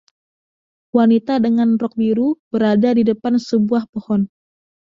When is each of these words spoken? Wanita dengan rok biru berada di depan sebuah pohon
Wanita 0.97 1.33
dengan 1.45 1.69
rok 1.81 1.93
biru 2.01 2.27
berada 2.51 2.89
di 2.97 3.03
depan 3.11 3.33
sebuah 3.47 3.83
pohon 3.93 4.21